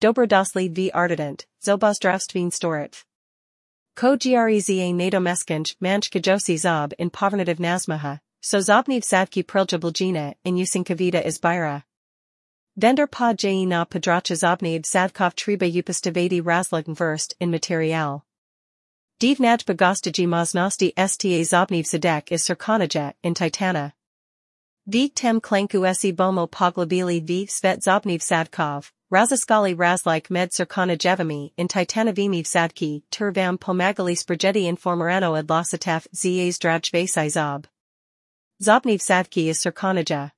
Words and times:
Dobrodosli 0.00 0.70
v 0.70 0.90
Artident, 0.94 1.44
zobozdravstveen 1.62 2.50
storit. 2.50 3.04
Ko 3.94 4.16
greza 4.16 4.94
nadomeskinj 4.94 5.76
manjka 5.78 6.20
josi 6.20 6.56
zob 6.56 6.94
in 6.98 7.10
povernativ 7.10 7.58
nazmaha, 7.58 8.20
so 8.40 8.60
zobniv 8.60 9.02
sadki 9.02 9.42
priljabuljina 9.42 10.34
in 10.42 10.54
usinkavita 10.54 11.22
izbira. 11.22 11.82
Vendor 12.76 13.06
pa 13.06 13.34
je 13.38 13.66
na 13.66 13.84
padracha 13.84 14.34
zobniv 14.34 14.86
sadkov 14.86 15.34
treba 15.34 15.66
upastavati 15.66 16.40
razlogn 16.40 16.94
verst 16.94 17.34
in 17.38 17.50
material. 17.50 18.24
Divnaj 19.20 19.66
bagostaji 19.66 20.26
maznosti 20.26 20.92
sta 20.96 21.44
zobniv 21.44 21.84
sadek 21.84 22.32
is 22.32 22.46
circonaja 22.46 23.12
in 23.22 23.34
titana. 23.34 23.92
V 24.86 25.10
tem 25.10 25.42
klanku 25.42 25.86
esi 25.86 26.10
bomo 26.10 26.46
poglobili 26.46 27.20
v 27.20 27.46
svet 27.46 27.80
zobniv 27.80 28.22
sadkov, 28.22 28.90
razaskali 29.10 29.74
razlik 29.74 30.30
med 30.30 30.52
circona 30.52 30.96
jevami 30.96 31.52
in 31.56 31.68
titanovimi 31.68 32.42
sadki 32.44 33.02
tur 33.10 33.32
vam 33.32 33.58
pomagali 33.58 34.14
sprageti 34.14 34.66
informerano 34.66 35.34
adlosatef 35.34 36.06
zas 36.12 36.58
drajvasi 36.58 37.30
zob. 37.30 37.66
Zobniv 38.62 39.00
sadki 39.00 39.48
is 39.48 39.62
circonaja. 39.62 40.30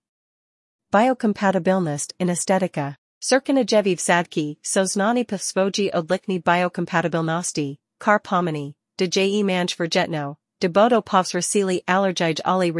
Biocompatibilnost 0.92 2.12
in 2.18 2.28
estetika. 2.28 2.96
Circonajeviv 3.22 3.98
sadki, 3.98 4.56
soznani 4.62 5.24
svoji 5.24 5.90
odlikni 5.94 6.42
biocompatibilnosti, 6.42 7.78
kar 7.98 8.18
pomani, 8.18 8.74
de 8.96 9.04
je 9.04 9.44
manj 9.44 9.76
verjetno, 9.76 10.36
de 10.60 10.68
bodo 10.68 11.00
povsrasili 11.02 11.82
allergij 11.86 12.40
ali 12.44 12.70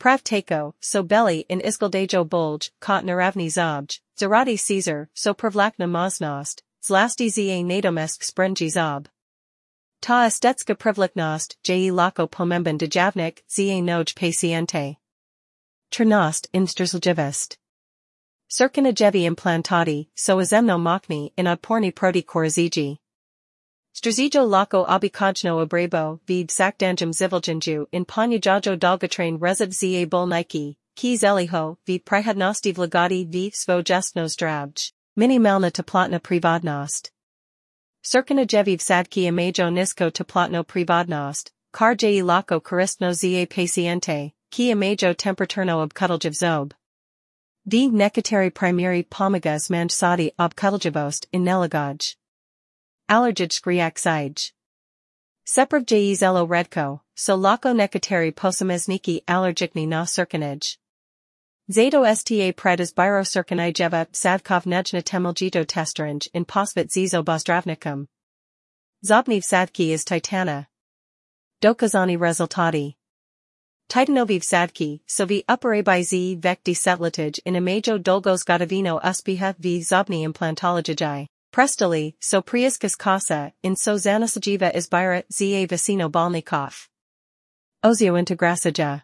reaksij. 0.00 0.44
Pravteko, 0.44 0.74
so 0.80 1.02
belly 1.02 1.44
in 1.48 1.60
iskaldejo 1.60 2.28
Bulge, 2.28 2.70
kot 2.80 3.04
naravni 3.04 3.48
zobj, 3.48 4.00
zaradi 4.18 4.56
Caesar, 4.56 5.08
so 5.14 5.34
pravlakna 5.34 5.88
maznost, 5.88 6.62
zlasti 6.82 7.28
za 7.28 7.62
nadomesk 7.62 8.22
sprenji 8.22 8.70
zob. 8.70 9.08
Ta 10.00 10.26
estetska 10.26 10.74
privliknost, 10.74 11.56
je 11.66 11.92
lako 11.92 12.28
pomemben 12.28 12.78
dejavnik, 12.78 13.42
za 13.48 13.80
noj 13.80 14.14
paciente. 14.14 14.96
Trnost 15.90 16.48
imstrzelgevest. 16.52 17.58
Circinajevi 18.50 19.24
implantati, 19.24 20.08
so 20.14 20.38
azemno 20.38 20.78
mokni 20.78 21.32
in 21.36 21.46
odporni 21.46 21.92
proti 21.92 22.22
koraziji. 22.22 22.98
Strazijo 23.94 24.48
lako 24.48 24.84
obikajno 24.88 25.58
obrebo, 25.62 26.20
vid 26.26 26.48
sakdanjum 26.48 27.12
ziviljanju 27.12 27.86
in 27.92 28.04
panyajajo 28.04 28.78
dolgotrain 28.78 29.38
rezid 29.40 29.72
za 29.72 30.06
bolniki, 30.06 30.76
ki 30.94 31.16
zeliho, 31.16 31.76
vid 31.86 32.04
prihadnosti 32.04 32.72
vlagati 32.72 33.24
v 33.24 33.50
svojestno 33.50 34.28
zdravj, 34.28 34.92
minimalna 35.16 35.70
teplotna 35.70 36.20
privadnost. 36.20 37.10
Circinajeviv 38.04 38.78
sadki 38.78 39.26
imajo 39.26 39.70
nisko 39.70 40.10
teplotno 40.10 40.64
privadnost, 40.64 41.52
kar 41.72 41.96
je 42.00 42.22
lako 42.22 42.60
koristno 42.60 43.12
za 43.12 43.46
paciente, 43.46 44.32
ki 44.50 44.70
imajo 44.70 45.14
temperaturno 45.14 45.82
obkutljiv 45.82 46.32
zob. 46.32 46.72
V 47.64 47.90
nekateri 47.92 48.50
primary 48.50 49.02
pomagas 49.02 49.68
manj 49.70 49.90
sadi 49.90 50.30
obkutljivost 50.38 51.26
in 51.32 51.44
nelagaj. 51.44 52.16
Allergic 53.08 53.64
reaksij. 53.64 54.52
Seprav 55.46 55.90
je 55.90 56.14
zelo 56.14 56.46
redko, 56.46 57.00
so 57.16 57.36
lako 57.36 57.72
nekateri 57.72 58.32
posamezniki 58.32 59.24
allergikni 59.26 59.88
na 59.88 60.04
cirkinaj. 60.04 60.76
Zato 61.70 62.04
sta 62.14 62.52
predas 62.52 62.92
biro 62.92 63.24
cirkinijeva 63.24 64.06
sadkov 64.12 64.66
nejna 64.66 65.02
temeljito 65.02 65.64
testaranj 65.64 66.28
in 66.34 66.44
posvet 66.44 66.90
zizo 66.90 67.22
bozdravnikum. 67.24 68.08
Zobniv 69.02 69.42
sadki 69.42 69.92
is 69.92 70.04
titana. 70.04 70.66
Dokazani 71.62 72.18
rezultati. 72.18 72.96
Titanoviv 73.88 74.42
sadki, 74.42 75.00
so 75.06 75.24
vi 75.24 75.44
uporabai 75.48 76.04
z 76.04 76.36
vekti 76.36 76.74
setlatage 76.74 77.38
in 77.46 77.54
imajo 77.54 77.98
dolgos 77.98 78.44
godovino 78.44 79.00
uspiha 79.02 79.54
v 79.58 79.80
zobni 79.80 80.24
implantologijai. 80.24 81.26
Prestali, 81.52 82.14
so 82.20 82.42
priiskas 82.42 82.96
kasa, 82.96 83.52
in 83.62 83.74
so 83.76 83.94
zanasajiva 83.94 84.70
izbira 84.74 85.22
za 85.28 85.66
vecino 85.66 86.08
balnikov. 86.10 86.88
Ozio 87.82 88.14
integrasaja. 88.14 89.02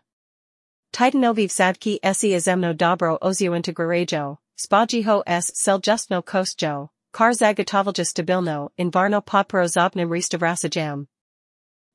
Titanoviv 0.93 1.51
sadki 1.51 1.99
esi 2.03 2.35
azemno 2.35 2.73
dobro 2.73 3.19
ozio 3.23 3.53
integrajo, 3.55 4.37
spajiho 4.57 5.23
s 5.27 5.51
seljustno 5.55 6.23
kostjo, 6.23 6.89
kar 7.13 7.33
zagatovalja 7.33 8.05
stabilno 8.05 8.71
in 8.77 8.91
varno 8.91 9.21
podporo 9.21 9.67
zobnim 9.69 10.11
restavrasajam. 10.11 11.07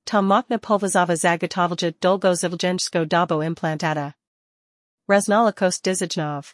Ta 0.05 0.21
mokna 0.21 0.57
polvazava 0.57 1.15
zagatovalja 1.15 1.91
dolgo 2.01 2.33
zivljensko 2.35 3.05
dobo 3.05 3.43
implantata. 3.43 4.13
Raznalakos 5.07 5.81
dizajnov. 5.81 6.53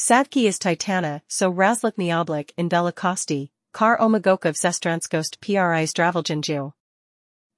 Sadki 0.00 0.46
is 0.48 0.58
titana, 0.58 1.20
so 1.28 1.52
razlikni 1.52 2.08
oblik 2.08 2.54
in 2.56 2.70
velikosti, 2.70 3.50
kar 3.74 3.98
omagokov 4.00 4.54
sestranskost 4.54 5.38
pri 5.42 5.84
zdraviljanju. 5.86 6.72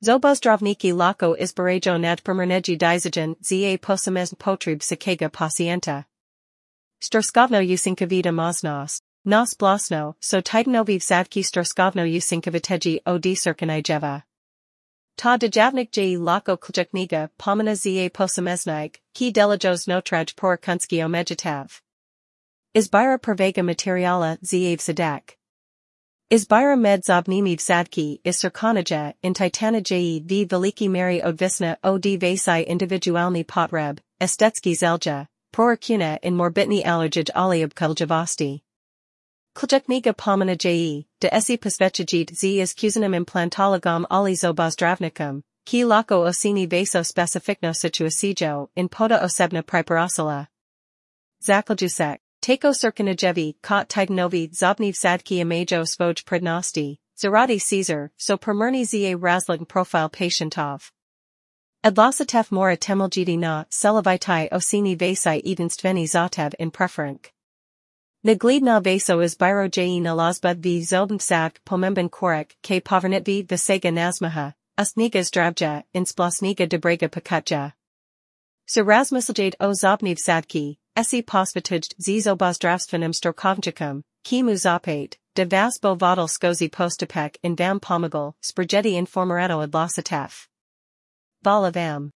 Zobozdravniki 0.03 0.93
lako 0.93 1.37
izbarajo 1.39 2.01
nad 2.01 2.21
primerneji 2.25 2.77
dizajan 2.77 3.37
za 3.41 3.79
posamezn 3.79 4.35
potreb 4.35 4.81
sakega 4.83 5.29
pacienta. 5.29 6.05
Storskovno 7.01 7.61
usinkavita 7.61 8.33
maznost, 8.33 9.05
nos 9.25 9.55
blasno, 9.55 10.15
so 10.21 10.41
titanoviv 10.41 11.01
sadki 11.01 11.45
storskovno 11.45 12.03
usinkaviteji 12.03 12.99
od 13.07 13.23
cirkanijeva. 13.23 14.23
Ta 15.17 15.37
dejavnik 15.37 15.97
je 15.97 16.19
lako 16.19 16.57
kljakniga 16.57 17.29
pomena 17.39 17.77
za 17.77 18.11
posameznig, 18.13 18.99
ki 19.15 19.31
delajos 19.31 19.87
notraj 19.87 20.35
por 20.35 20.57
kunski 20.57 21.03
omejitav. 21.03 21.83
Izbira 22.75 23.19
pervega 23.19 23.63
materiala 23.63 24.39
zav 24.41 24.81
sadak. 24.81 25.37
Izbira 26.31 26.75
med 26.75 27.05
zobnimiv 27.05 27.61
sadki 27.61 28.19
is 28.25 28.41
circonaja 28.41 29.13
in 29.23 29.35
titanaje 29.35 30.25
v 30.25 30.47
veliki 30.47 30.89
mary 30.89 31.21
odvisna 31.23 31.77
od 31.85 32.03
vasi 32.23 32.65
individualni 32.67 33.45
potreb, 33.45 34.01
estetski 34.23 34.75
zelja, 34.75 35.27
prorakuna 35.53 36.19
in 36.23 36.35
morbitni 36.35 36.83
allergij 36.83 37.29
ali 37.35 37.63
obkuljavosti. 37.63 38.63
Kljakniga 39.55 40.15
pomena 40.15 40.57
je, 40.65 41.05
de 41.21 41.29
esi 41.31 41.59
posvechajit 41.59 42.31
z 42.35 42.61
is 42.63 42.73
kuzanim 42.73 43.13
implantologom 43.13 44.07
ali 44.11 44.35
zobozdravnikum, 44.35 45.43
ki 45.67 45.85
lako 45.85 46.25
osini 46.25 46.67
vaso 46.67 47.05
specificno 47.05 47.75
situasijo 47.75 48.71
in 48.75 48.89
poda 48.89 49.21
osebna 49.21 49.63
priparosala. 49.63 50.47
Zakoljusek. 51.43 52.23
Tako 52.43 52.73
cirkinajevi, 52.75 53.55
kot 53.63 53.89
titanovi 53.89 54.49
zobniv 54.53 54.95
sadki 54.95 55.39
imajo 55.39 55.87
svoj 55.87 56.15
prednosti, 56.27 56.99
zaradi 57.17 57.61
Caesar, 57.61 58.11
so 58.19 58.37
primerni 58.37 58.85
za 58.85 59.17
razlog 59.23 59.69
profile 59.69 60.09
patientov. 60.09 60.91
Adlosatef 61.85 62.51
mora 62.51 62.77
temeljiti 62.77 63.37
na 63.37 63.65
selavitai 63.71 64.49
osini 64.53 64.97
vasi 64.97 65.41
edenstveni 65.45 66.07
zatev 66.07 66.53
in 66.59 66.73
preferenk. 66.73 67.31
Naglidna 68.25 68.81
vaso 68.81 69.21
is 69.21 69.37
biro 69.37 69.69
je 69.77 70.01
nalazbud 70.01 70.65
v 70.65 70.83
zobn 70.83 71.21
sak 71.21 71.61
pomemben 71.65 72.09
korek 72.09 72.57
ke 72.61 72.81
povernitvi 72.81 73.47
visega 73.47 73.93
nazmaha, 73.93 74.55
usniga 74.77 75.23
zdravja 75.23 75.85
in 75.95 76.07
splasniga 76.07 76.67
debrega 76.67 77.09
pakutja. 77.09 77.73
Serasmusaljade 78.75 79.57
o 79.61 79.75
zobniv 79.75 80.17
sadki, 80.17 80.77
Esi 80.97 81.23
posvetij 81.23 81.81
zizobozdravstvenim 81.99 83.13
storkovnikum, 83.13 84.03
ki 84.25 84.43
mu 84.43 84.57
zapate, 84.57 85.19
de 85.35 85.45
vasbo 85.45 85.95
vodal 85.95 86.29
skozi 86.29 86.71
postapek 86.71 87.37
in 87.43 87.55
vam 87.55 87.81
pomagal, 87.81 88.33
sprageti 88.41 88.97
informereto 88.97 89.61
adlosatef. 89.61 90.49
Vala 91.43 91.71
vam. 91.71 92.11